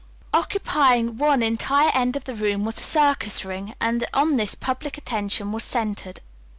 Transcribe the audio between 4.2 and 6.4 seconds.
this public attention was centered.